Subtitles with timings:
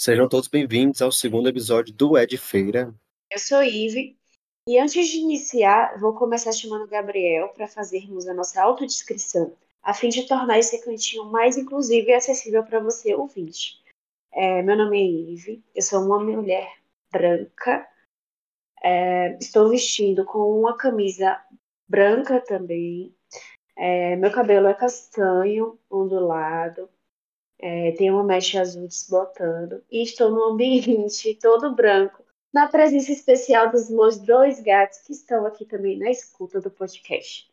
[0.00, 2.94] Sejam todos bem-vindos ao segundo episódio do Ed Feira.
[3.28, 4.16] Eu sou Ive
[4.68, 9.92] e antes de iniciar, vou começar chamando o Gabriel para fazermos a nossa autodescrição, a
[9.92, 13.82] fim de tornar esse cantinho mais inclusivo e acessível para você ouvinte.
[14.30, 16.72] É, meu nome é Ive, eu sou uma mulher
[17.10, 17.84] branca,
[18.80, 21.42] é, estou vestindo com uma camisa
[21.88, 23.12] branca também,
[23.74, 26.88] é, meu cabelo é castanho, ondulado,
[27.58, 33.70] é, tem uma mecha azul desbotando e estou num ambiente todo branco, na presença especial
[33.70, 37.48] dos meus dois gatos que estão aqui também na escuta do podcast.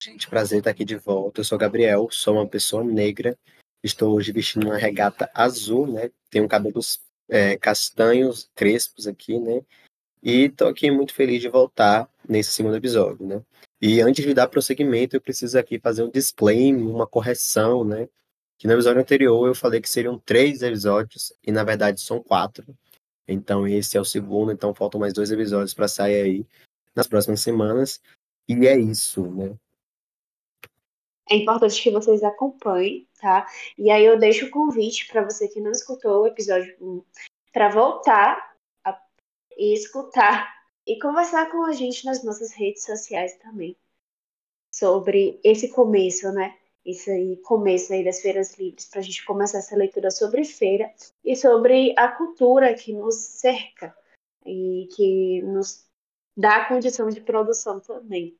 [0.00, 1.40] Gente, prazer estar aqui de volta.
[1.40, 3.36] Eu sou Gabriel, sou uma pessoa negra.
[3.82, 6.10] Estou hoje vestindo uma regata azul, né?
[6.30, 9.62] Tenho cabelos é, castanhos, crespos aqui, né?
[10.22, 13.42] E estou aqui muito feliz de voltar nesse segundo episódio, né?
[13.80, 18.08] E antes de dar prosseguimento, eu preciso aqui fazer um disclaimer, uma correção, né?
[18.58, 22.66] Que no episódio anterior eu falei que seriam três episódios e na verdade são quatro.
[23.26, 26.46] Então esse é o segundo, então faltam mais dois episódios para sair aí
[26.94, 28.00] nas próximas semanas.
[28.48, 29.54] E é isso, né?
[31.30, 33.46] É importante que vocês acompanhem, tá?
[33.76, 37.04] E aí eu deixo o convite para você que não escutou o episódio 1
[37.52, 38.56] para voltar
[39.58, 40.57] e escutar
[40.88, 43.76] e conversar com a gente nas nossas redes sociais também
[44.74, 46.56] sobre esse começo, né?
[46.84, 50.90] Esse aí, começo aí das feiras livres, para a gente começar essa leitura sobre feira
[51.22, 53.94] e sobre a cultura que nos cerca
[54.46, 55.84] e que nos
[56.34, 58.34] dá condição de produção também.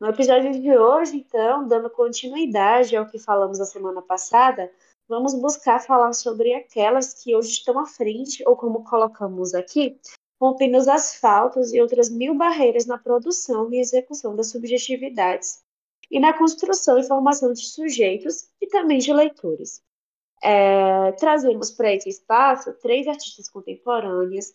[0.00, 4.70] No episódio de hoje, então, dando continuidade ao que falamos a semana passada,
[5.08, 9.98] vamos buscar falar sobre aquelas que hoje estão à frente, ou como colocamos aqui,
[10.40, 15.62] rompendo os asfaltos e outras mil barreiras na produção e execução das subjetividades
[16.10, 19.82] e na construção e formação de sujeitos e também de leitores.
[20.42, 24.54] É, trazemos para esse espaço três artistas contemporâneas,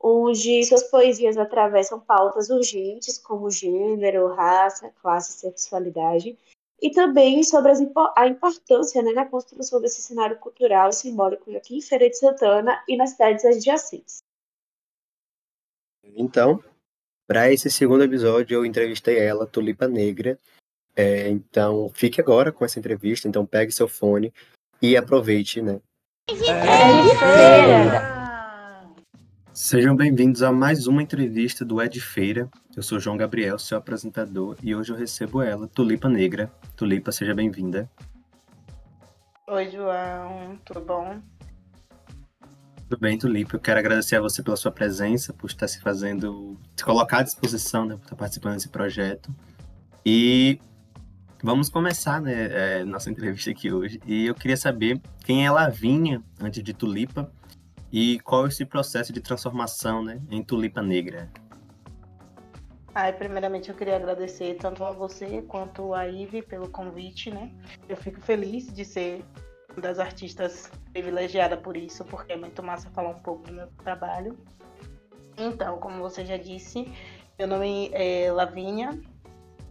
[0.00, 6.38] onde suas poesias atravessam pautas urgentes como gênero, raça, classe, sexualidade,
[6.80, 7.80] e também sobre as,
[8.16, 12.82] a importância né, na construção desse cenário cultural e simbólico aqui em Feira de Santana
[12.88, 14.22] e nas cidades adjacentes.
[16.16, 16.62] Então,
[17.26, 20.38] para esse segundo episódio, eu entrevistei ela, Tulipa Negra.
[20.96, 23.28] É, então, fique agora com essa entrevista.
[23.28, 24.32] Então, pegue seu fone
[24.80, 25.80] e aproveite, né?
[26.28, 28.18] É
[29.52, 32.48] Sejam bem-vindos a mais uma entrevista do Ed Feira.
[32.76, 36.48] Eu sou João Gabriel, seu apresentador, e hoje eu recebo ela, Tulipa Negra.
[36.76, 37.90] Tulipa, seja bem-vinda.
[39.48, 41.20] Oi, João, tudo bom?
[42.88, 43.54] Tudo bem, Tulipa.
[43.54, 47.22] Eu quero agradecer a você pela sua presença, por estar se fazendo, se colocar à
[47.22, 49.30] disposição, né, por estar participando desse projeto.
[50.06, 50.58] E
[51.42, 54.00] vamos começar, né, é, nossa entrevista aqui hoje.
[54.06, 57.30] E eu queria saber quem é Lavinha antes de Tulipa
[57.92, 61.30] e qual é esse processo de transformação, né, em Tulipa Negra.
[62.94, 67.52] Ai, primeiramente eu queria agradecer tanto a você quanto a Ive pelo convite, né?
[67.86, 69.22] Eu fico feliz de ser
[69.80, 74.38] das artistas privilegiada por isso, porque é muito massa falar um pouco do meu trabalho.
[75.36, 76.92] Então, como você já disse,
[77.38, 78.90] meu nome é Lavínia,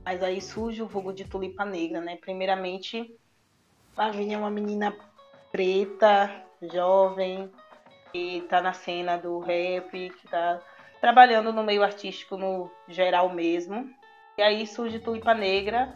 [0.06, 2.16] mas aí surge o vulgo de Tulipa Negra, né?
[2.16, 3.13] Primeiramente,
[3.97, 4.95] Lavínia é uma menina
[5.51, 6.29] preta,
[6.62, 7.51] jovem,
[8.12, 10.62] que tá na cena do rap, que tá
[11.01, 13.94] trabalhando no meio artístico no geral mesmo.
[14.38, 15.94] E aí surge Tulipa Negra,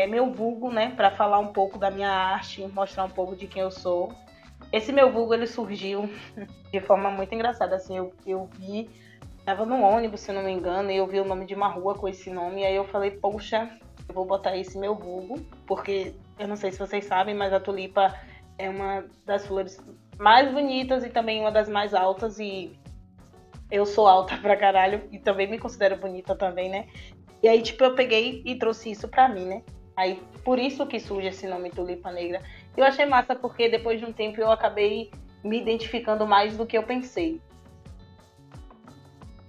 [0.00, 3.46] é meu vulgo, né, para falar um pouco da minha arte, mostrar um pouco de
[3.46, 4.12] quem eu sou.
[4.72, 6.08] Esse meu vulgo ele surgiu
[6.72, 8.88] de forma muito engraçada, assim, eu, eu vi,
[9.44, 11.94] tava no ônibus, se não me engano, e eu vi o nome de uma rua
[11.94, 13.70] com esse nome, e aí eu falei, poxa,
[14.08, 17.60] eu vou botar esse meu vulgo, porque eu não sei se vocês sabem, mas a
[17.60, 18.14] tulipa
[18.58, 19.78] é uma das flores
[20.18, 22.78] mais bonitas e também uma das mais altas, e
[23.70, 26.86] eu sou alta pra caralho, e também me considero bonita também, né?
[27.42, 29.62] E aí, tipo, eu peguei e trouxe isso pra mim, né?
[30.00, 32.40] Aí, por isso que surge esse nome Tulipa Negra.
[32.74, 35.10] Eu achei massa porque depois de um tempo eu acabei
[35.44, 37.38] me identificando mais do que eu pensei.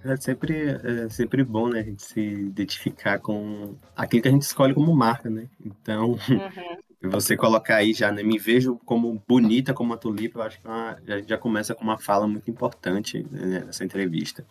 [0.04, 4.42] É sempre, é sempre bom, né, a gente se identificar com aquilo que a gente
[4.42, 5.48] escolhe como marca, né?
[5.64, 6.76] Então, uhum.
[7.10, 10.66] você colocar aí já, né, me vejo como bonita como a tulipa, eu acho que
[10.66, 14.44] é uma, já, já começa com uma fala muito importante né, nessa entrevista.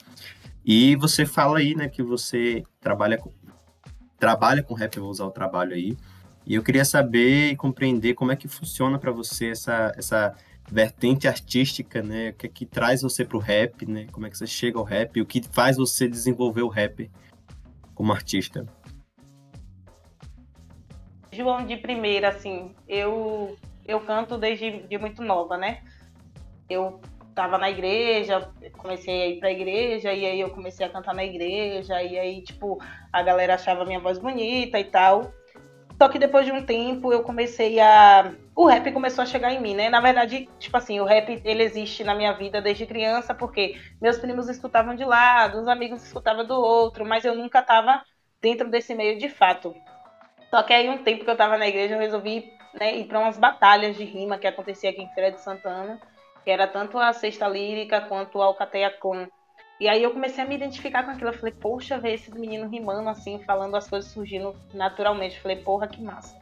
[0.65, 3.31] E você fala aí, né, que você trabalha com,
[4.21, 5.97] trabalha com rap, eu vou usar o trabalho aí.
[6.45, 10.35] E eu queria saber e compreender como é que funciona para você essa, essa
[10.71, 12.29] vertente artística, né?
[12.29, 14.05] O que é que traz você pro rap, né?
[14.11, 15.19] Como é que você chega ao rap?
[15.19, 17.09] O que faz você desenvolver o rap
[17.95, 18.65] como artista?
[21.31, 25.81] João, de primeira, assim, eu, eu canto desde de muito nova, né?
[26.71, 27.01] eu
[27.35, 31.23] tava na igreja, comecei a ir pra igreja, e aí eu comecei a cantar na
[31.23, 32.79] igreja, e aí, tipo,
[33.11, 35.33] a galera achava minha voz bonita e tal.
[36.01, 38.33] Só que depois de um tempo eu comecei a.
[38.55, 39.87] O rap começou a chegar em mim, né?
[39.87, 44.17] Na verdade, tipo assim, o rap ele existe na minha vida desde criança, porque meus
[44.17, 48.01] primos escutavam de lado, os amigos escutavam do outro, mas eu nunca tava
[48.41, 49.75] dentro desse meio de fato.
[50.49, 53.19] Só que aí um tempo que eu tava na igreja, eu resolvi né, ir para
[53.19, 55.99] umas batalhas de rima que acontecia aqui em Feira de Santana,
[56.43, 59.27] que era tanto a Sexta Lírica quanto a Alcateia Clã.
[59.79, 61.29] E aí eu comecei a me identificar com aquilo.
[61.29, 65.37] Eu falei, poxa, ver esses meninos rimando assim, falando as coisas surgindo naturalmente.
[65.37, 66.37] Eu falei, porra, que massa.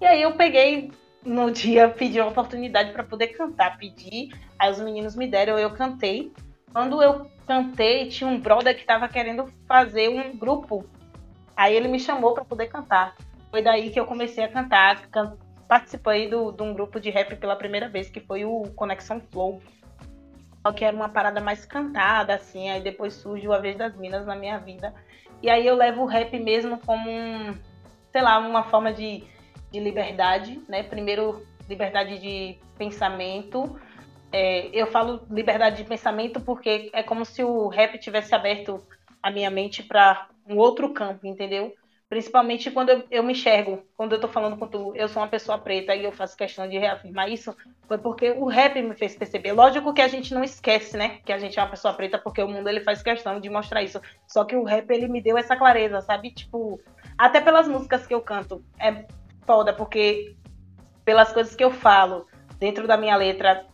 [0.00, 0.92] E aí eu peguei
[1.24, 3.76] no dia, pedi uma oportunidade para poder cantar.
[3.78, 6.32] Pedi, aí os meninos me deram, eu cantei.
[6.72, 10.84] Quando eu cantei, tinha um brother que estava querendo fazer um grupo.
[11.56, 13.16] Aí ele me chamou para poder cantar.
[13.50, 15.08] Foi daí que eu comecei a cantar.
[15.08, 15.36] Can...
[15.68, 19.60] Participei do, de um grupo de rap pela primeira vez, que foi o Conexão Flow
[20.72, 24.26] que era uma parada mais cantada, assim, aí depois surge o A Vez das Minas
[24.26, 24.94] na minha vida.
[25.42, 27.54] E aí eu levo o rap mesmo como um,
[28.12, 29.24] sei lá, uma forma de,
[29.70, 30.82] de liberdade, né?
[30.82, 33.78] Primeiro, liberdade de pensamento.
[34.32, 38.82] É, eu falo liberdade de pensamento porque é como se o rap tivesse aberto
[39.22, 41.72] a minha mente para um outro campo, entendeu?
[42.08, 45.28] Principalmente quando eu, eu, me enxergo, quando eu tô falando com tu, eu sou uma
[45.28, 47.54] pessoa preta e eu faço questão de reafirmar isso,
[47.86, 49.52] foi porque o rap me fez perceber.
[49.52, 52.42] Lógico que a gente não esquece, né, que a gente é uma pessoa preta, porque
[52.42, 54.00] o mundo ele faz questão de mostrar isso.
[54.26, 56.30] Só que o rap ele me deu essa clareza, sabe?
[56.30, 56.80] Tipo,
[57.18, 59.04] até pelas músicas que eu canto, é
[59.46, 60.34] foda, porque
[61.04, 62.26] pelas coisas que eu falo
[62.58, 63.66] dentro da minha letra,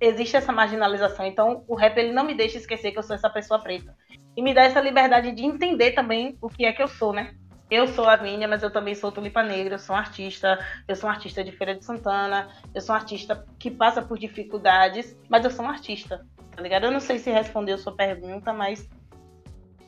[0.00, 1.26] existe essa marginalização.
[1.26, 3.96] Então, o rap ele não me deixa esquecer que eu sou essa pessoa preta.
[4.36, 7.34] E me dá essa liberdade de entender também o que é que eu sou, né?
[7.70, 10.58] Eu sou a Vinha, mas eu também sou Tulipa Negra, eu sou um artista,
[10.88, 14.18] eu sou um artista de Feira de Santana, eu sou um artista que passa por
[14.18, 16.86] dificuldades, mas eu sou um artista, tá ligado?
[16.86, 18.88] Eu não sei se respondeu sua pergunta, mas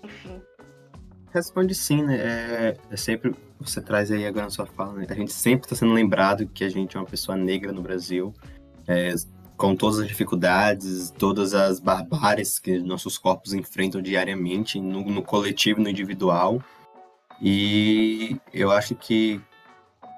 [0.05, 0.40] enfim.
[1.32, 2.19] Responde sim, né?
[2.19, 5.06] É, é sempre, você traz aí agora na sua fala, né?
[5.11, 8.32] A gente sempre está sendo lembrado que a gente é uma pessoa negra no Brasil,
[8.87, 9.12] é,
[9.56, 15.81] com todas as dificuldades, todas as barbáries que nossos corpos enfrentam diariamente, no, no coletivo
[15.81, 16.62] no individual.
[17.42, 19.40] E eu acho que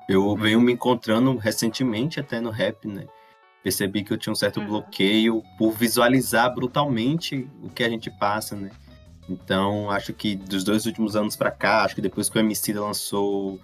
[0.07, 3.07] eu venho me encontrando recentemente até no rap, né?
[3.63, 4.67] Percebi que eu tinha um certo uhum.
[4.67, 8.71] bloqueio por visualizar brutalmente o que a gente passa, né?
[9.27, 12.75] Então, acho que dos dois últimos anos para cá, acho que depois que o MC
[12.75, 13.59] lançou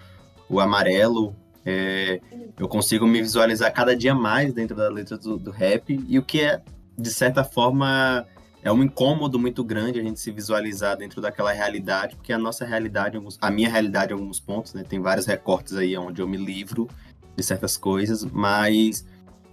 [0.48, 1.36] o Amarelo,
[1.66, 2.18] é,
[2.58, 6.22] eu consigo me visualizar cada dia mais dentro da letra do, do rap, e o
[6.22, 6.62] que é,
[6.96, 8.26] de certa forma,
[8.62, 12.64] é um incômodo muito grande a gente se visualizar dentro daquela realidade, porque a nossa
[12.64, 16.36] realidade, a minha realidade em alguns pontos, né, tem vários recortes aí onde eu me
[16.36, 16.88] livro
[17.36, 19.06] de certas coisas, mas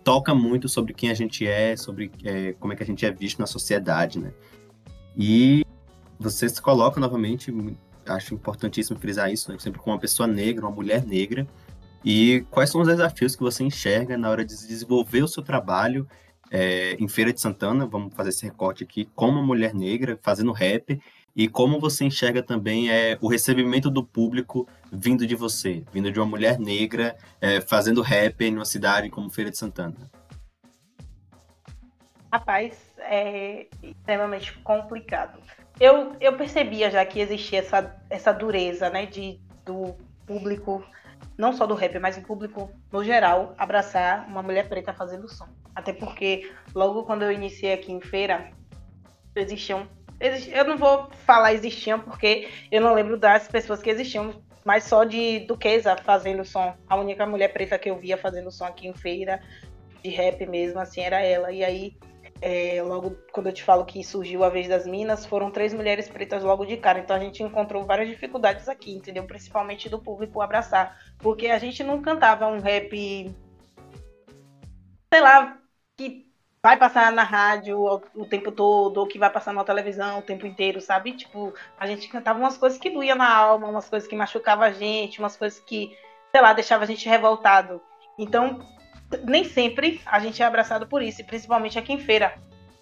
[0.04, 3.12] toca muito sobre quem a gente é, sobre é, como é que a gente é
[3.12, 4.34] visto na sociedade, né?
[5.16, 5.66] E
[6.20, 7.54] você se coloca novamente,
[8.06, 11.48] acho importantíssimo frisar isso, né, sempre com uma pessoa negra, uma mulher negra,
[12.04, 16.08] e quais são os desafios que você enxerga na hora de desenvolver o seu trabalho
[16.52, 20.52] é, em Feira de Santana, vamos fazer esse recorte aqui, como uma mulher negra fazendo
[20.52, 21.00] rap
[21.36, 26.20] e como você enxerga também é, o recebimento do público vindo de você, vindo de
[26.20, 29.96] uma mulher negra é, fazendo rap em uma cidade como Feira de Santana.
[32.32, 35.40] Rapaz, é extremamente complicado.
[35.80, 40.84] Eu, eu percebia já que existia essa, essa dureza né, de, do público
[41.38, 45.48] não só do rap, mas o público no geral, abraçar uma mulher preta fazendo som.
[45.78, 48.50] Até porque logo quando eu iniciei aqui em feira,
[49.36, 49.88] existiam.
[50.20, 55.04] Eu não vou falar existiam porque eu não lembro das pessoas que existiam, mas só
[55.04, 56.76] de Duquesa fazendo som.
[56.90, 59.40] A única mulher preta que eu via fazendo som aqui em feira,
[60.04, 61.52] de rap mesmo, assim, era ela.
[61.52, 61.96] E aí
[62.42, 66.10] é, logo quando eu te falo que surgiu a vez das minas, foram três mulheres
[66.10, 66.98] pretas logo de cara.
[66.98, 69.26] Então a gente encontrou várias dificuldades aqui, entendeu?
[69.26, 70.98] Principalmente do público abraçar.
[71.20, 73.32] Porque a gente não cantava um rap,
[75.14, 75.60] sei lá,
[75.98, 76.28] que
[76.62, 77.80] vai passar na rádio
[78.14, 81.14] o, tempo todo, ou que vai passar na televisão o tempo inteiro, sabe?
[81.14, 84.72] Tipo, a gente cantava umas coisas que doía na alma, umas coisas que machucava a
[84.72, 85.98] gente, umas coisas que,
[86.32, 87.82] sei lá, deixava a gente revoltado.
[88.18, 88.60] Então,
[89.24, 92.36] nem sempre a gente é abraçado por isso, principalmente aqui em feira.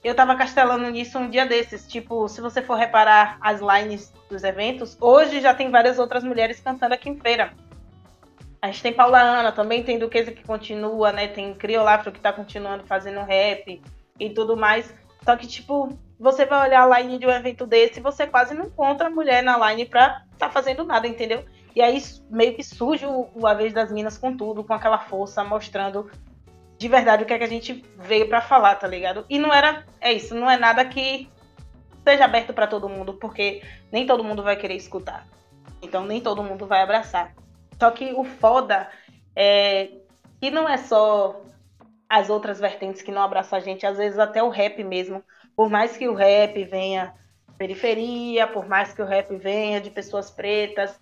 [0.03, 4.43] Eu tava castelando nisso um dia desses, tipo, se você for reparar as lines dos
[4.43, 7.53] eventos, hoje já tem várias outras mulheres cantando aqui em feira.
[8.65, 11.27] A gente tem Paula Ana, também tem Duquesa que continua, né?
[11.27, 13.79] Tem Criolafro que tá continuando fazendo rap
[14.19, 14.91] e tudo mais.
[15.23, 18.55] Só que, tipo, você vai olhar a line de um evento desse e você quase
[18.55, 21.45] não encontra mulher na line pra tá fazendo nada, entendeu?
[21.75, 24.97] E aí meio que surge o, o A Vez das Minas com tudo, com aquela
[24.97, 26.09] força, mostrando
[26.75, 29.27] de verdade o que, é que a gente veio para falar, tá ligado?
[29.29, 29.85] E não era.
[30.01, 31.29] É isso, não é nada que
[32.03, 35.27] seja aberto para todo mundo, porque nem todo mundo vai querer escutar.
[35.83, 37.31] Então nem todo mundo vai abraçar.
[37.79, 38.89] Só que o foda
[39.35, 39.89] é
[40.39, 41.41] que não é só
[42.09, 45.23] as outras vertentes que não abraçam a gente, às vezes até o rap mesmo.
[45.55, 47.13] Por mais que o rap venha
[47.57, 50.99] periferia, por mais que o rap venha de pessoas pretas,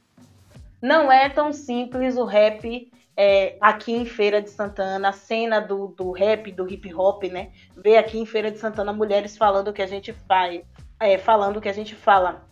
[0.81, 5.87] não é tão simples o rap é, aqui em Feira de Santana, a cena do,
[5.87, 7.51] do rap, do hip hop, né?
[7.75, 10.61] Ver aqui em Feira de Santana mulheres falando o que a gente faz,
[10.99, 12.47] é, falando o que a gente fala.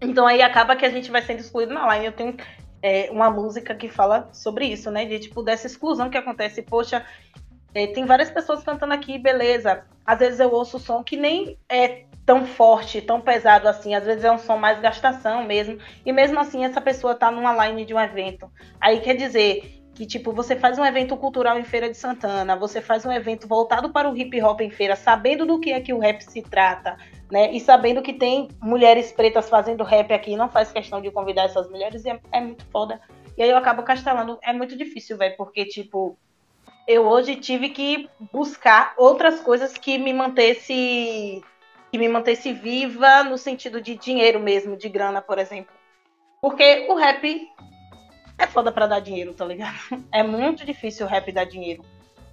[0.00, 2.06] Então aí acaba que a gente vai sendo excluído na line.
[2.06, 2.36] Eu tenho
[2.82, 5.04] é, uma música que fala sobre isso, né?
[5.04, 6.62] De tipo, dessa exclusão que acontece.
[6.62, 7.04] Poxa,
[7.74, 9.84] é, tem várias pessoas cantando aqui, beleza.
[10.04, 13.94] Às vezes eu ouço o som que nem é tão forte, tão pesado assim.
[13.94, 15.78] Às vezes é um som mais gastação mesmo.
[16.04, 18.50] E mesmo assim, essa pessoa tá numa line de um evento.
[18.80, 22.82] Aí quer dizer que, tipo, você faz um evento cultural em Feira de Santana, você
[22.82, 25.94] faz um evento voltado para o hip hop em feira, sabendo do que é que
[25.94, 26.98] o rap se trata,
[27.32, 27.50] né?
[27.52, 31.68] E sabendo que tem mulheres pretas fazendo rap aqui, não faz questão de convidar essas
[31.70, 33.00] mulheres, é, é muito foda.
[33.38, 36.18] E aí eu acabo castelando, é muito difícil, velho, porque, tipo,
[36.86, 41.42] eu hoje tive que buscar outras coisas que me mantesse
[41.90, 45.72] que me mantesse viva no sentido de dinheiro mesmo, de grana, por exemplo.
[46.42, 47.48] Porque o rap
[48.38, 49.78] é foda pra dar dinheiro, tá ligado?
[50.12, 51.82] É muito difícil o rap dar dinheiro.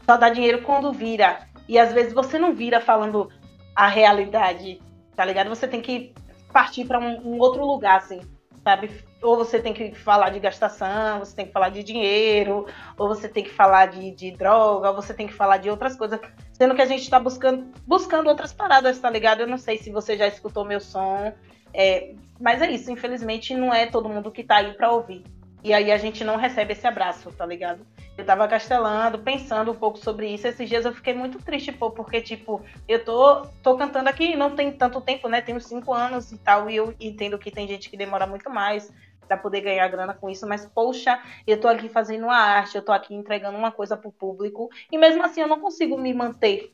[0.05, 1.47] Só dá dinheiro quando vira.
[1.67, 3.29] E às vezes você não vira falando
[3.75, 4.81] a realidade,
[5.15, 5.49] tá ligado?
[5.49, 6.13] Você tem que
[6.51, 8.21] partir para um, um, outro lugar, assim,
[8.63, 8.91] sabe?
[9.21, 12.67] Ou você tem que falar de gastação, você tem que falar de dinheiro,
[12.97, 15.95] ou você tem que falar de, de droga, ou você tem que falar de outras
[15.95, 16.19] coisas.
[16.51, 19.41] Sendo que a gente tá buscando, buscando outras paradas, tá ligado?
[19.41, 21.33] Eu não sei se você já escutou meu som.
[21.73, 25.23] É, mas é isso, infelizmente não é todo mundo que tá aí para ouvir.
[25.63, 27.87] E aí a gente não recebe esse abraço, tá ligado?
[28.17, 30.45] Eu tava castelando, pensando um pouco sobre isso.
[30.45, 34.55] Esses dias eu fiquei muito triste, pô, porque, tipo, eu tô, tô cantando aqui, não
[34.55, 35.41] tem tanto tempo, né?
[35.41, 38.91] Tenho cinco anos e tal, e eu entendo que tem gente que demora muito mais
[39.25, 41.17] para poder ganhar grana com isso, mas, poxa,
[41.47, 44.97] eu tô aqui fazendo uma arte, eu tô aqui entregando uma coisa pro público, e
[44.97, 46.73] mesmo assim eu não consigo me manter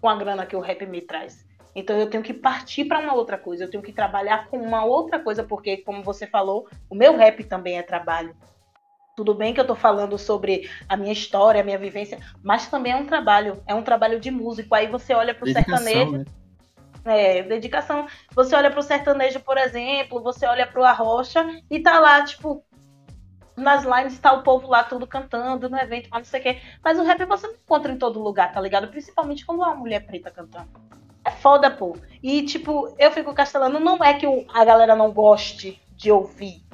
[0.00, 1.46] com a grana que o rap me traz.
[1.74, 4.84] Então eu tenho que partir para uma outra coisa, eu tenho que trabalhar com uma
[4.84, 8.36] outra coisa, porque, como você falou, o meu rap também é trabalho.
[9.16, 12.92] Tudo bem que eu estou falando sobre a minha história, a minha vivência, mas também
[12.92, 14.74] é um trabalho, é um trabalho de músico.
[14.74, 16.18] Aí você olha para o sertanejo.
[16.18, 16.24] Né?
[17.04, 18.06] É, dedicação.
[18.34, 22.24] Você olha para o sertanejo, por exemplo, você olha para o Arrocha e tá lá,
[22.24, 22.64] tipo,
[23.56, 26.60] nas lines tá o povo lá tudo cantando no evento, mas não sei o quê.
[26.82, 28.88] Mas o rap você não encontra em todo lugar, tá ligado?
[28.88, 30.68] Principalmente quando é uma mulher preta cantando.
[31.40, 31.96] Foda, pô.
[32.22, 36.64] E, tipo, eu fico castelando, não é que a galera não goste de ouvir,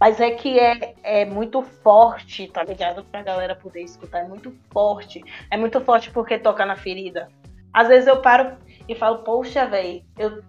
[0.00, 3.04] mas é que é, é muito forte, tá ligado?
[3.04, 4.20] Pra galera poder escutar.
[4.20, 5.22] É muito forte.
[5.50, 7.28] É muito forte porque toca na ferida.
[7.72, 8.56] Às vezes eu paro
[8.88, 10.42] e falo, poxa, velho, eu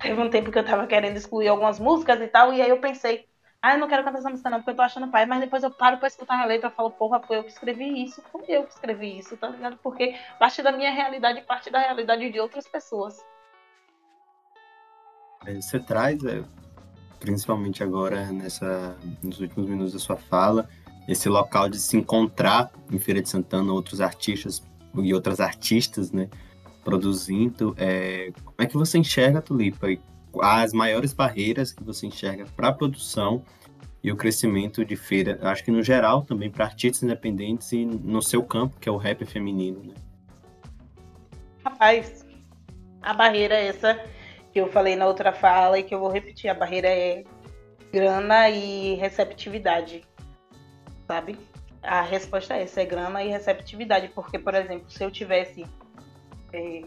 [0.00, 2.80] teve um tempo que eu tava querendo excluir algumas músicas e tal, e aí eu
[2.80, 3.26] pensei,
[3.66, 5.64] ah, eu não quero cantar essa música não, porque eu tô achando pai, mas depois
[5.64, 8.44] eu paro pra escutar a letra e falo, porra, foi eu que escrevi isso, foi
[8.46, 9.76] eu que escrevi isso, tá ligado?
[9.82, 13.18] Porque parte da minha realidade parte da realidade de outras pessoas.
[15.44, 16.44] É, você traz, é,
[17.18, 20.68] principalmente agora, nessa, nos últimos minutos da sua fala,
[21.08, 24.62] esse local de se encontrar em Feira de Santana, outros artistas
[24.94, 26.28] e outras artistas, né,
[26.84, 27.74] produzindo.
[27.76, 29.88] É, como é que você enxerga a Tulipa?
[30.42, 33.42] As maiores barreiras que você enxerga para a produção
[34.02, 38.22] e o crescimento de feira, acho que no geral também para artistas independentes e no
[38.22, 39.94] seu campo, que é o rap feminino, né?
[41.64, 42.24] Rapaz,
[43.02, 44.00] a barreira é essa
[44.52, 47.24] que eu falei na outra fala e que eu vou repetir, a barreira é
[47.92, 50.04] grana e receptividade,
[51.06, 51.38] sabe?
[51.82, 55.66] A resposta é essa, é grana e receptividade, porque, por exemplo, se eu tivesse
[56.52, 56.82] é,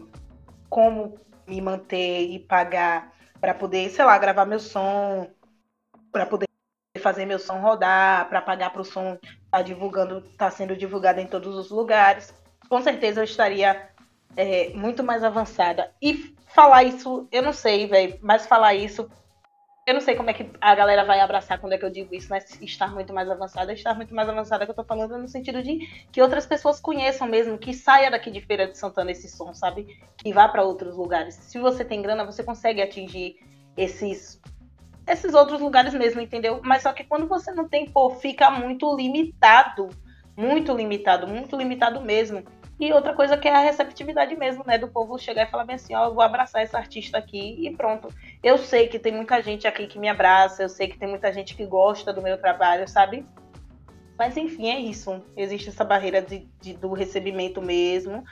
[0.68, 5.30] como me manter e pagar para poder, sei lá, gravar meu som,
[6.12, 6.46] para poder
[7.00, 11.20] fazer meu som rodar, para pagar para o som estar tá divulgando, tá sendo divulgado
[11.20, 12.34] em todos os lugares.
[12.68, 13.90] Com certeza eu estaria
[14.36, 15.92] é, muito mais avançada.
[16.02, 19.10] E falar isso, eu não sei, velho, mas falar isso
[19.86, 22.14] eu não sei como é que a galera vai abraçar quando é que eu digo
[22.14, 22.38] isso, né?
[22.60, 23.72] Estar muito mais avançada.
[23.72, 25.78] Estar muito mais avançada que eu tô falando no sentido de
[26.12, 29.98] que outras pessoas conheçam mesmo, que saia daqui de Feira de Santana esse som, sabe?
[30.18, 31.34] Que vá para outros lugares.
[31.34, 33.36] Se você tem grana, você consegue atingir
[33.76, 34.40] esses
[35.06, 36.60] esses outros lugares mesmo, entendeu?
[36.62, 39.88] Mas só que quando você não tem, pô, fica muito limitado.
[40.36, 42.44] Muito limitado, muito limitado mesmo.
[42.80, 44.78] E outra coisa que é a receptividade mesmo, né?
[44.78, 47.76] Do povo chegar e falar bem assim, ó, eu vou abraçar esse artista aqui e
[47.76, 48.08] pronto.
[48.42, 51.30] Eu sei que tem muita gente aqui que me abraça, eu sei que tem muita
[51.30, 53.26] gente que gosta do meu trabalho, sabe?
[54.18, 55.22] Mas enfim, é isso.
[55.36, 58.24] Existe essa barreira de, de do recebimento mesmo,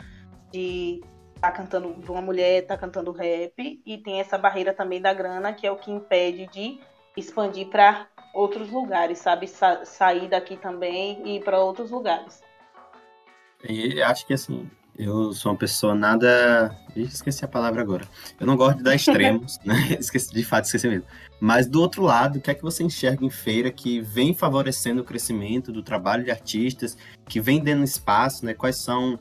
[0.50, 1.02] de
[1.38, 5.52] tá cantando de uma mulher, tá cantando rap, e tem essa barreira também da grana,
[5.52, 6.80] que é o que impede de
[7.14, 9.46] expandir para outros lugares, sabe?
[9.46, 12.47] Sa sair daqui também e ir para outros lugares.
[13.66, 16.76] E acho que assim, eu sou uma pessoa nada.
[16.96, 18.06] Esqueci a palavra agora.
[18.38, 19.96] Eu não gosto de dar extremos, né?
[19.98, 21.06] Esqueci, de fato, esqueci mesmo.
[21.40, 25.02] Mas do outro lado, o que é que você enxerga em feira que vem favorecendo
[25.02, 26.96] o crescimento do trabalho de artistas,
[27.28, 28.54] que vem dando espaço, né?
[28.54, 29.18] Quais são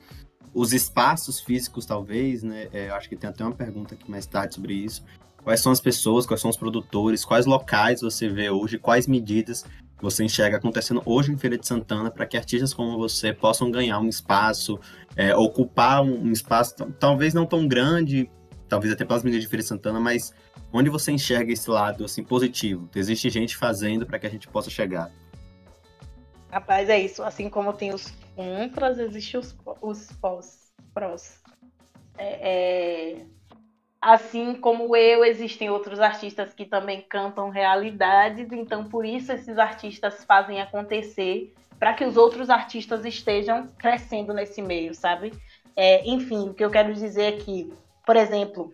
[0.51, 2.67] os espaços físicos, talvez, né?
[2.73, 5.03] É, eu acho que tem até uma pergunta aqui mais tarde sobre isso.
[5.43, 9.63] Quais são as pessoas, quais são os produtores, quais locais você vê hoje, quais medidas
[9.99, 13.99] você enxerga acontecendo hoje em Feira de Santana para que artistas como você possam ganhar
[13.99, 14.79] um espaço,
[15.15, 18.29] é, ocupar um, espaço talvez não tão grande,
[18.69, 20.33] talvez até pelas medidas de Feira de Santana, mas
[20.71, 22.89] onde você enxerga esse lado assim positivo?
[22.95, 25.11] Existe gente fazendo para que a gente possa chegar.
[26.51, 27.23] Rapaz, é isso.
[27.23, 31.41] Assim como tem os contras, existem os, os pós, prós.
[32.17, 33.25] É, é,
[34.01, 40.23] Assim como eu, existem outros artistas que também cantam realidades, então por isso esses artistas
[40.23, 45.33] fazem acontecer para que os outros artistas estejam crescendo nesse meio, sabe?
[45.75, 47.71] É, enfim, o que eu quero dizer é que,
[48.05, 48.71] por exemplo,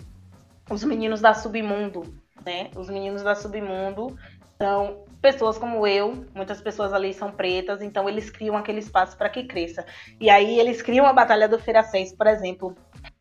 [0.70, 2.03] os meninos da Submundo,
[2.46, 2.70] né?
[2.75, 4.18] Os meninos da Submundo
[4.58, 9.30] são pessoas como eu, muitas pessoas ali são pretas, então eles criam aquele espaço para
[9.30, 9.86] que cresça.
[10.20, 12.75] E aí eles criam a Batalha do Feira 6, por exemplo,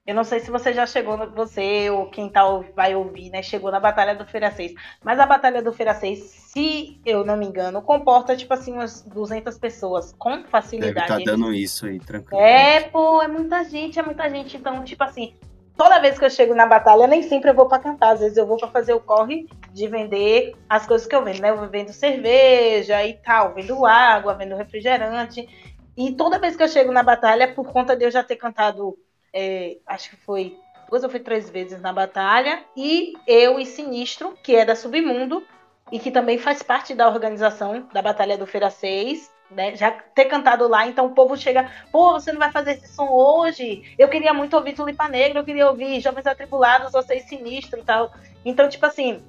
[0.04, 2.42] eu não sei se você já chegou, você ou quem tá,
[2.74, 3.40] vai ouvir, né?
[3.40, 4.74] Chegou na Batalha do Feira 6.
[5.02, 9.02] Mas a Batalha do Feira 6, se eu não me engano, comporta, tipo assim, umas
[9.02, 11.08] 200 pessoas com facilidade.
[11.08, 12.42] Deve tá dando isso aí, tranquilo.
[12.42, 14.56] É, pô, é muita gente, é muita gente.
[14.56, 15.36] Então, tipo assim,
[15.76, 18.14] toda vez que eu chego na batalha, nem sempre eu vou para cantar.
[18.14, 21.40] Às vezes eu vou para fazer o corre de vender as coisas que eu vendo,
[21.40, 21.50] né?
[21.50, 25.48] Eu vendo cerveja e tal, vendo água, vendo refrigerante.
[25.96, 28.98] E toda vez que eu chego na batalha, por conta de eu já ter cantado
[29.32, 30.56] é, acho que foi
[30.90, 35.42] duas ou foi três vezes na batalha, e eu e Sinistro, que é da Submundo,
[35.90, 39.76] e que também faz parte da organização da Batalha do Feira 6, né?
[39.76, 43.08] Já ter cantado lá, então o povo chega, pô, você não vai fazer esse som
[43.10, 43.94] hoje?
[43.98, 48.12] Eu queria muito ouvir Tulipa Negra, eu queria ouvir Jovens Atribulados, vocês Sinistro e tal.
[48.44, 49.22] Então, tipo assim,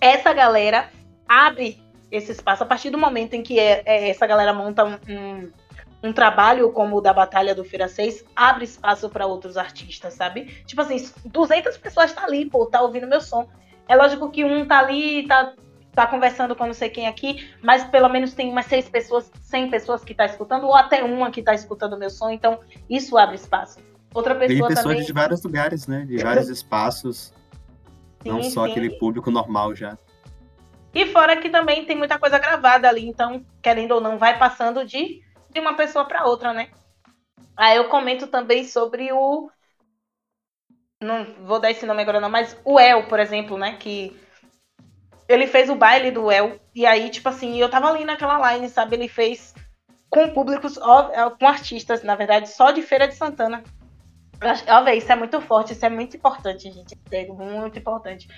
[0.00, 0.90] essa galera
[1.28, 4.98] abre esse espaço a partir do momento em que é, é, essa galera monta um,
[5.08, 5.52] um
[6.02, 10.44] um trabalho como o da Batalha do Feira 6 abre espaço para outros artistas, sabe?
[10.64, 13.48] Tipo assim, 200 pessoas tá ali, pô, tá ouvindo meu som.
[13.88, 15.54] É lógico que um tá ali, tá,
[15.92, 19.70] tá conversando com não sei quem aqui, mas pelo menos tem umas seis pessoas, 100
[19.70, 23.34] pessoas que tá escutando, ou até uma que tá escutando meu som, então isso abre
[23.34, 23.78] espaço.
[24.14, 25.04] Outra pessoa tem pessoas também...
[25.04, 26.04] de vários lugares, né?
[26.06, 27.32] De vários espaços,
[28.22, 28.70] sim, não só sim.
[28.70, 29.98] aquele público normal já.
[30.94, 34.84] E fora que também tem muita coisa gravada ali, então, querendo ou não, vai passando
[34.86, 36.70] de de uma pessoa para outra, né?
[37.56, 39.50] Aí eu comento também sobre o.
[41.00, 43.76] Não vou dar esse nome agora, não, mas o El, por exemplo, né?
[43.76, 44.16] Que
[45.28, 46.58] ele fez o baile do El.
[46.74, 48.96] E aí, tipo assim, eu tava ali naquela line, sabe?
[48.96, 49.54] Ele fez
[50.08, 53.62] com públicos, é, com artistas, na verdade, só de Feira de Santana.
[54.68, 56.96] Olha, isso é muito forte, isso é muito importante, gente.
[57.10, 58.28] É muito importante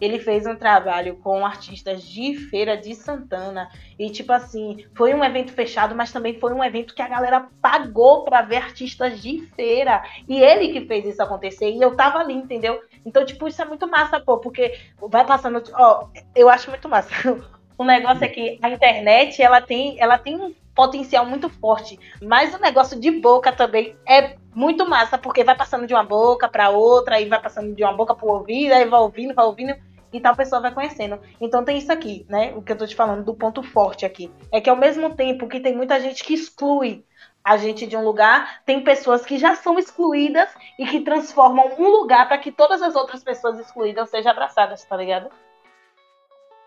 [0.00, 3.68] ele fez um trabalho com artistas de Feira de Santana.
[3.98, 7.48] E, tipo assim, foi um evento fechado, mas também foi um evento que a galera
[7.60, 10.02] pagou para ver artistas de feira.
[10.28, 11.70] E ele que fez isso acontecer.
[11.70, 12.80] E eu tava ali, entendeu?
[13.04, 15.62] Então, tipo, isso é muito massa, pô, porque vai passando.
[15.74, 17.10] Ó, eu acho muito massa.
[17.80, 22.54] O negócio é que a internet, ela tem, ela tem um potencial muito forte, mas
[22.54, 26.70] o negócio de boca também é muito massa, porque vai passando de uma boca para
[26.70, 29.74] outra, aí vai passando de uma boca para o ouvido, aí vai ouvindo, vai ouvindo
[30.12, 31.18] e tal pessoa vai conhecendo.
[31.40, 32.52] Então tem isso aqui, né?
[32.54, 34.30] O que eu tô te falando do ponto forte aqui.
[34.52, 37.04] É que ao mesmo tempo que tem muita gente que exclui
[37.42, 41.88] a gente de um lugar, tem pessoas que já são excluídas e que transformam um
[41.88, 45.30] lugar para que todas as outras pessoas excluídas sejam abraçadas, tá ligado?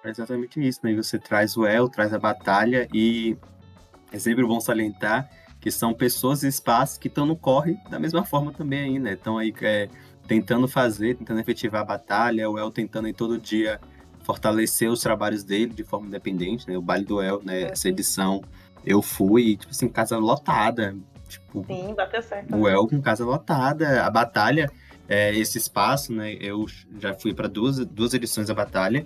[0.04, 0.94] É exatamente isso, né?
[0.96, 3.38] Você traz o El, traz a batalha e
[4.12, 5.30] é sempre bom salientar
[5.62, 9.14] que são pessoas e espaços que estão no corre da mesma forma também aí, né?
[9.14, 9.88] Estão aí é,
[10.28, 13.80] tentando fazer, tentando efetivar a batalha, o El tentando aí todo dia
[14.24, 16.78] fortalecer os trabalhos dele de forma independente, né?
[16.78, 17.64] O baile do El, né?
[17.64, 18.42] Essa edição
[18.86, 20.96] eu fui, tipo assim, casa lotada.
[21.28, 22.56] Tipo, Sim, bateu certo.
[22.56, 24.72] O El com casa lotada, a batalha,
[25.08, 26.34] é, esse espaço, né?
[26.40, 26.66] Eu
[27.00, 29.06] já fui para duas, duas edições da batalha.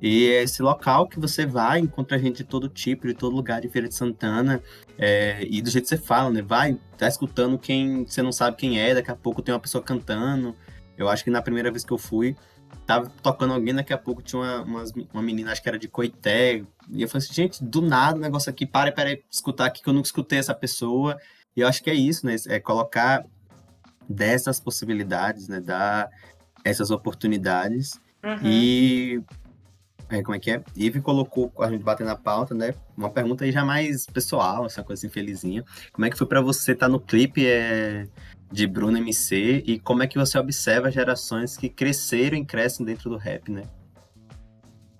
[0.00, 3.60] E é esse local que você vai, encontra gente de todo tipo, de todo lugar
[3.60, 4.62] de Feira de Santana.
[4.98, 6.42] É, e do jeito que você fala, né?
[6.42, 9.82] Vai, tá escutando quem você não sabe quem é, daqui a pouco tem uma pessoa
[9.82, 10.54] cantando.
[10.98, 12.36] Eu acho que na primeira vez que eu fui,
[12.86, 15.88] tava tocando alguém, daqui a pouco tinha uma, umas, uma menina, acho que era de
[15.88, 19.82] Coité, e eu falei assim, gente, do nada o negócio aqui, para, para escutar aqui,
[19.82, 21.18] que eu nunca escutei essa pessoa,
[21.56, 23.24] e eu acho que é isso, né, é colocar
[24.08, 26.08] dessas possibilidades, né, dar
[26.64, 28.38] essas oportunidades, uhum.
[28.44, 29.22] e
[30.08, 30.62] é, como é que é?
[30.76, 32.74] Ive colocou, a gente bater na pauta, né?
[32.96, 35.64] Uma pergunta aí já mais pessoal, essa coisa assim, felizinha.
[35.92, 38.06] Como é que foi para você estar tá no clipe é,
[38.50, 43.10] de Bruno MC e como é que você observa gerações que cresceram e crescem dentro
[43.10, 43.62] do rap, né?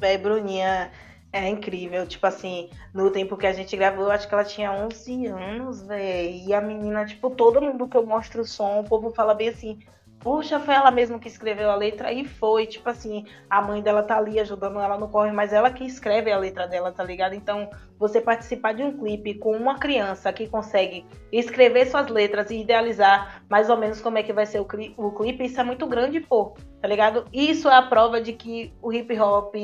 [0.00, 0.90] Véi, Bruninha
[1.32, 2.04] é incrível.
[2.06, 6.48] Tipo assim, no tempo que a gente gravou, acho que ela tinha 11 anos, velho.
[6.48, 9.50] E a menina, tipo, todo mundo que eu mostro o som, o povo fala bem
[9.50, 9.78] assim:
[10.20, 14.02] Puxa, foi ela mesma que escreveu a letra e foi, tipo assim, a mãe dela
[14.02, 17.34] tá ali ajudando ela no corre, mas ela que escreve a letra dela, tá ligado?
[17.34, 22.60] Então, você participar de um clipe com uma criança que consegue escrever suas letras e
[22.60, 25.64] idealizar mais ou menos como é que vai ser o, cli o clipe, isso é
[25.64, 27.24] muito grande, pô, tá ligado?
[27.32, 29.54] Isso é a prova de que o hip hop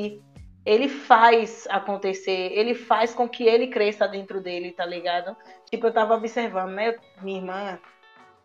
[0.65, 5.35] ele faz acontecer, ele faz com que ele cresça dentro dele, tá ligado?
[5.69, 6.95] Tipo, eu tava observando, né?
[7.21, 7.79] Minha irmã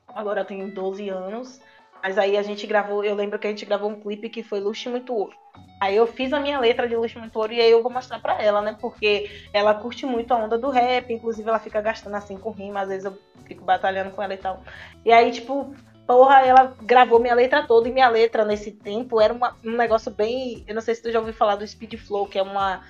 [0.09, 1.61] agora tem 12 anos
[2.02, 4.61] mas aí a gente gravou, eu lembro que a gente gravou um clipe que foi
[4.61, 5.37] Luxo Muito Ouro.
[5.80, 8.18] Aí eu fiz a minha letra de Luxo Muito Ouro e aí eu vou mostrar
[8.20, 8.76] pra ela, né?
[8.80, 12.80] Porque ela curte muito a onda do rap, inclusive ela fica gastando assim com rima,
[12.80, 14.62] às vezes eu fico batalhando com ela e tal.
[15.04, 15.74] E aí, tipo,
[16.06, 20.11] porra, ela gravou minha letra toda e minha letra nesse tempo era uma, um negócio
[20.11, 20.64] bem.
[20.66, 22.82] Eu não sei se tu já ouviu falar do Speed Flow, que é uma.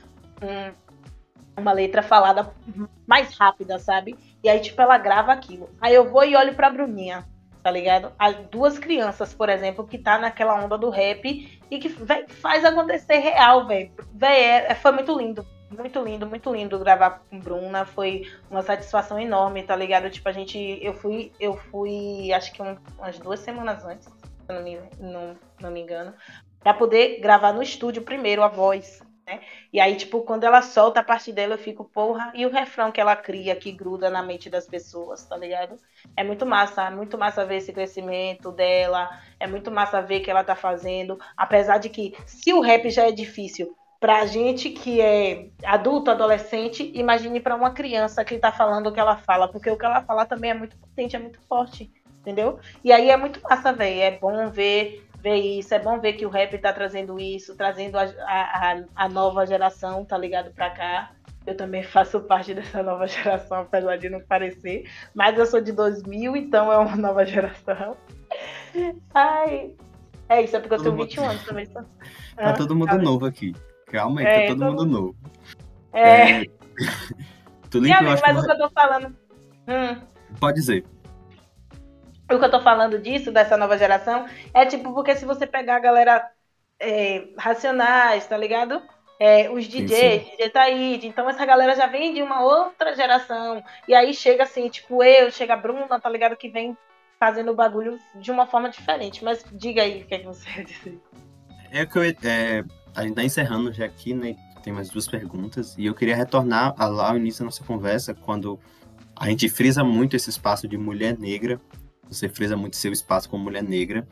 [0.43, 0.89] Um,
[1.61, 2.55] uma letra falada
[3.05, 4.17] mais rápida, sabe?
[4.45, 5.69] E aí, tipo, ela grava aquilo.
[5.81, 7.27] Aí eu vou e olho pra Bruninha
[7.69, 8.11] tá ligado?
[8.19, 13.19] As duas crianças, por exemplo, que tá naquela onda do rap e que faz acontecer
[13.19, 13.93] real, velho.
[14.23, 15.47] É, é, foi muito lindo.
[15.71, 17.85] Muito lindo, muito lindo gravar com Bruna.
[17.85, 20.09] Foi uma satisfação enorme, tá ligado?
[20.09, 20.79] Tipo, a gente.
[20.81, 25.37] Eu fui, eu fui, acho que um, umas duas semanas antes, se não me, não,
[25.61, 26.15] não me engano,
[26.61, 29.41] pra poder gravar no estúdio primeiro a voz, né?
[29.73, 32.91] E aí, tipo, quando ela solta a parte dela, eu fico, porra, e o refrão
[32.91, 35.79] que ela cria, que gruda na mente das pessoas, tá ligado?
[36.17, 40.25] É muito massa, é muito massa ver esse crescimento dela, é muito massa ver o
[40.25, 44.71] que ela tá fazendo, apesar de que, se o rap já é difícil pra gente
[44.71, 49.49] que é adulto, adolescente, imagine para uma criança que tá falando o que ela fala,
[49.49, 52.61] porque o que ela fala também é muito potente, é muito forte, entendeu?
[52.83, 55.75] E aí é muito massa, velho, é bom ver ver isso.
[55.75, 60.05] É bom ver que o rap tá trazendo isso, trazendo a, a, a nova geração,
[60.05, 61.13] tá ligado, pra cá.
[61.47, 64.89] Eu também faço parte dessa nova geração, apesar de não parecer.
[65.15, 67.97] Mas eu sou de 2000, então é uma nova geração.
[69.15, 69.75] Ai.
[70.29, 71.67] É isso, é porque eu tenho 21 anos também.
[72.37, 73.03] Tá ah, todo mundo calma.
[73.03, 73.53] novo aqui.
[73.87, 75.17] Calma aí, é, tá todo, todo mundo novo.
[75.93, 76.43] É.
[76.43, 76.45] é...
[77.69, 79.17] tu amigo, mas o que eu tô falando.
[79.67, 80.01] Hum.
[80.39, 80.85] Pode dizer
[82.37, 85.77] o que eu tô falando disso, dessa nova geração, é tipo, porque se você pegar
[85.77, 86.31] a galera
[86.81, 88.83] é, racionais, tá ligado?
[89.21, 93.65] É, os DJs, sim, DJ Taíde, então essa galera já vem de uma outra geração.
[93.89, 96.37] E aí chega assim, tipo, eu, chega a Bruna, tá ligado?
[96.37, 96.77] Que vem
[97.19, 99.25] fazendo o bagulho de uma forma diferente.
[99.25, 101.01] Mas diga aí o que, é que você quer dizer.
[101.73, 102.65] É que eu, é,
[102.95, 104.37] a gente tá encerrando já aqui, né?
[104.63, 105.77] Tem mais duas perguntas.
[105.77, 108.59] E eu queria retornar lá ao início da nossa conversa, quando
[109.17, 111.61] a gente frisa muito esse espaço de mulher negra
[112.09, 114.07] você frisa muito seu espaço como mulher negra.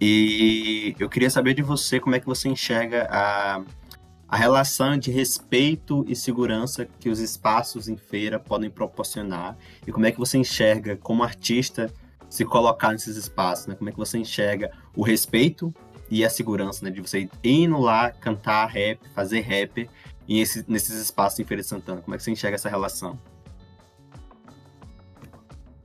[0.00, 3.62] E eu queria saber de você como é que você enxerga a,
[4.28, 9.56] a relação de respeito e segurança que os espaços em feira podem proporcionar
[9.86, 11.92] e como é que você enxerga como artista
[12.28, 13.74] se colocar nesses espaços, né?
[13.74, 15.72] Como é que você enxerga o respeito
[16.10, 16.90] e a segurança, né?
[16.90, 19.88] De você indo lá cantar rap, fazer rap
[20.26, 22.00] e esse, nesses espaços em Feira de Santana.
[22.00, 23.18] Como é que você enxerga essa relação?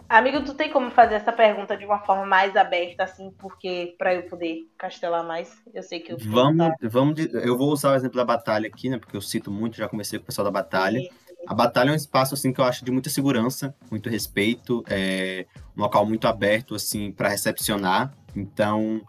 [0.10, 4.15] Amigo, tu tem como fazer essa pergunta de uma forma mais aberta, assim, porque para
[4.15, 6.76] eu poder castelar mais, eu sei que eu vamos, tá...
[6.84, 8.98] vamos, eu vou usar o exemplo da batalha aqui, né?
[8.98, 11.00] Porque eu cito muito, já comecei com o pessoal da batalha.
[11.00, 11.10] Sim.
[11.46, 15.46] A batalha é um espaço assim que eu acho de muita segurança, muito respeito, é
[15.76, 18.13] um local muito aberto assim para recepcionar.
[18.36, 19.02] Então,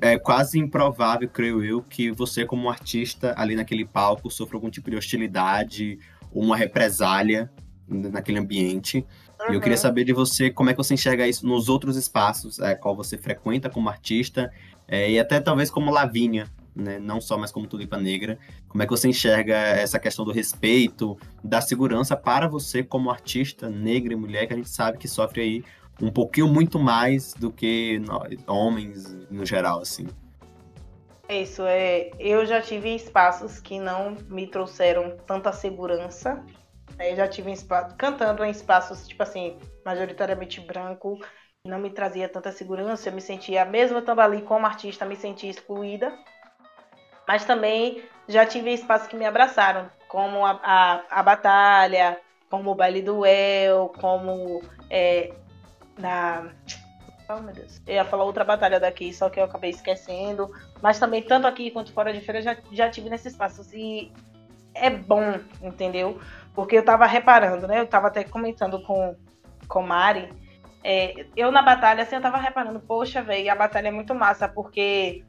[0.00, 4.90] é quase improvável, creio eu, que você como artista ali naquele palco sofra algum tipo
[4.90, 5.98] de hostilidade
[6.32, 7.50] ou uma represália
[7.88, 9.06] naquele ambiente.
[9.42, 9.52] Uhum.
[9.52, 12.58] E eu queria saber de você como é que você enxerga isso nos outros espaços,
[12.58, 14.52] é, qual você frequenta como artista,
[14.86, 16.98] é, e até talvez como Lavínia, né?
[16.98, 18.38] não só mais como Tulipa Negra.
[18.68, 23.68] Como é que você enxerga essa questão do respeito, da segurança para você como artista
[23.68, 25.64] negra e mulher, que a gente sabe que sofre aí
[26.00, 30.06] um pouquinho muito mais do que nós, homens no geral, assim.
[31.28, 32.10] Isso, é.
[32.18, 36.42] Eu já tive espaços que não me trouxeram tanta segurança
[36.98, 41.18] Aí já tive em espaço, cantando em espaços, tipo assim, majoritariamente branco.
[41.64, 45.50] não me trazia tanta segurança, eu me sentia, mesmo estando ali como artista, me sentia
[45.50, 46.12] excluída.
[47.26, 52.74] Mas também já tive espaços que me abraçaram, como a, a, a batalha, como o
[52.74, 55.32] baile do El, como é,
[55.98, 56.52] na.
[57.30, 57.80] Oh, meu Deus.
[57.86, 60.50] Eu ia falar outra batalha daqui, só que eu acabei esquecendo.
[60.82, 63.72] Mas também, tanto aqui quanto fora de feira, já, já tive nesses espaços.
[63.72, 64.12] E
[64.74, 66.20] é bom, entendeu?
[66.54, 67.80] Porque eu tava reparando, né?
[67.80, 69.16] Eu tava até comentando com,
[69.68, 70.28] com Mari
[70.84, 74.48] é, eu na batalha, assim, eu tava reparando, poxa, velho, a batalha é muito massa,
[74.48, 75.24] porque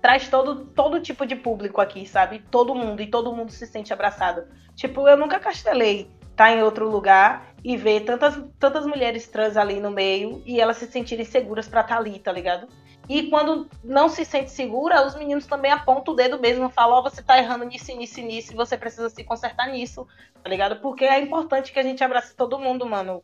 [0.00, 2.38] traz todo, todo tipo de público aqui, sabe?
[2.50, 4.46] Todo mundo, e todo mundo se sente abraçado.
[4.74, 9.80] Tipo, eu nunca castelei tá em outro lugar e ver tantas, tantas mulheres trans ali
[9.80, 12.68] no meio e elas se sentirem seguras pra estar tá ali, tá ligado?
[13.08, 17.00] E quando não se sente segura, os meninos também apontam o dedo mesmo, falam, ó,
[17.00, 20.06] oh, você tá errando nisso, nisso, nisso, e você precisa se consertar nisso,
[20.42, 20.80] tá ligado?
[20.80, 23.22] Porque é importante que a gente abrace todo mundo, mano.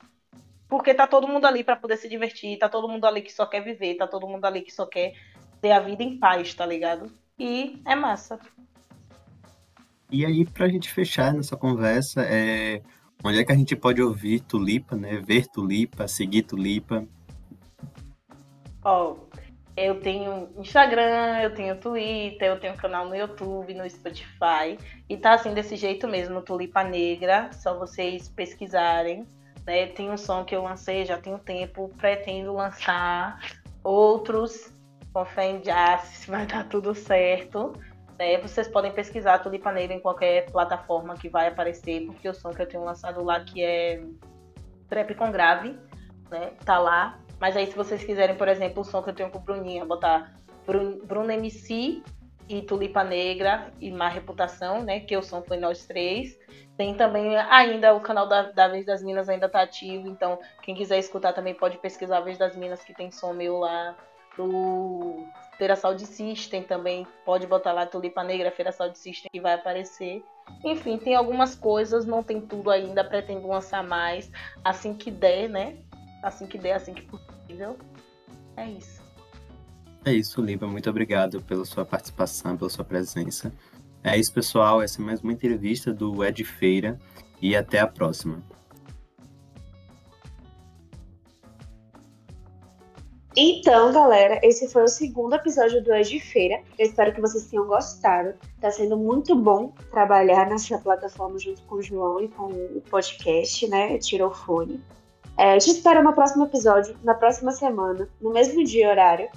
[0.68, 3.45] Porque tá todo mundo ali para poder se divertir, tá todo mundo ali que só
[3.45, 5.14] quer viver, tá todo mundo ali que só quer
[5.61, 7.11] ter a vida em paz, tá ligado?
[7.38, 8.38] E é massa.
[10.11, 12.83] E aí, pra gente fechar nessa conversa, é...
[13.25, 15.16] onde é que a gente pode ouvir Tulipa, né?
[15.16, 17.05] Ver Tulipa, seguir Tulipa?
[18.85, 19.41] Ó, oh,
[19.76, 24.78] eu tenho Instagram, eu tenho Twitter, eu tenho canal no YouTube, no Spotify.
[25.08, 27.50] E tá assim, desse jeito mesmo, Tulipa Negra.
[27.52, 29.26] Só vocês pesquisarem.
[29.66, 29.87] Né?
[29.87, 33.40] Tem um som que eu lancei já tem um tempo, pretendo lançar
[33.82, 34.72] outros,
[35.12, 37.72] com fé em jazz, vai dar tudo certo.
[38.18, 38.38] Né?
[38.38, 42.61] Vocês podem pesquisar Tulipa Negra em qualquer plataforma que vai aparecer, porque o som que
[42.61, 44.02] eu tenho lançado lá, que é
[44.88, 45.78] trap com grave,
[46.30, 46.52] né?
[46.64, 47.18] tá lá.
[47.42, 50.33] Mas aí, se vocês quiserem, por exemplo, o som que eu tenho com Bruninha, botar
[50.64, 52.00] Bruno MC
[52.48, 55.00] e Tulipa Negra e Má Reputação, né?
[55.00, 56.38] Que o som foi nós três.
[56.76, 60.72] Tem também ainda o canal da, da Vez das Minas ainda tá ativo, então quem
[60.76, 63.96] quiser escutar também pode pesquisar a Vez das Minas, que tem som meu lá.
[64.37, 65.26] Do
[65.59, 70.24] Feira Saúde System também, pode botar lá Tulipa Negra, Feira Saúde System, que vai aparecer.
[70.64, 74.31] Enfim, tem algumas coisas, não tem tudo ainda, pretendo lançar mais
[74.64, 75.76] assim que der, né?
[76.22, 77.02] Assim que der, assim que
[77.52, 77.76] possível.
[78.56, 79.02] É isso.
[80.04, 80.66] É isso, Liba.
[80.66, 83.52] Muito obrigado pela sua participação, pela sua presença.
[84.02, 84.82] É isso, pessoal.
[84.82, 86.98] Essa é mais uma entrevista do Ed Feira
[87.40, 88.42] e até a próxima.
[93.34, 96.62] Então, galera, esse foi o segundo episódio do Ed Feira.
[96.78, 98.34] Eu espero que vocês tenham gostado.
[98.60, 103.66] Tá sendo muito bom trabalhar nessa plataforma junto com o João e com o podcast,
[103.68, 103.96] né?
[103.98, 104.82] Tirou fone.
[105.38, 109.29] É, te espero no próximo episódio, na próxima semana, no mesmo dia e horário,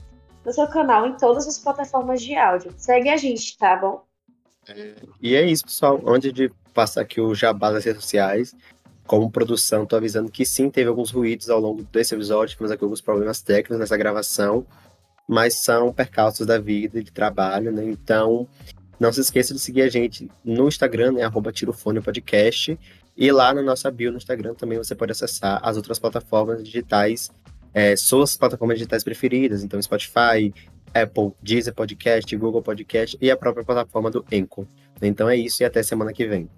[0.45, 2.73] no seu canal, em todas as plataformas de áudio.
[2.77, 4.03] Segue a gente, tá bom?
[5.21, 6.01] E é isso, pessoal.
[6.05, 8.55] Antes de passar aqui o jabá das redes sociais,
[9.07, 12.83] como produção, estou avisando que sim, teve alguns ruídos ao longo desse episódio, tivemos aqui
[12.83, 14.65] alguns problemas técnicos nessa gravação,
[15.27, 17.83] mas são percalços da vida e de trabalho, né?
[17.85, 18.47] Então,
[18.99, 21.23] não se esqueça de seguir a gente no Instagram, né?
[21.23, 22.77] Arroba Tirofone Podcast.
[23.17, 27.31] E lá na nossa bio no Instagram também você pode acessar as outras plataformas digitais,
[27.73, 30.53] é, suas plataformas digitais preferidas, então Spotify,
[30.93, 34.67] Apple, Deezer Podcast, Google Podcast e a própria plataforma do Enco.
[35.01, 36.49] Então é isso e até semana que vem.